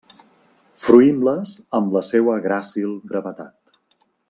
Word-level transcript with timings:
Fruïm-les 0.85 1.51
amb 1.81 1.93
la 1.97 2.03
seua 2.09 2.39
gràcil 2.47 2.97
brevetat. 3.13 3.79